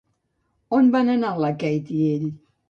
[0.77, 2.27] On van anar la Kate i ell?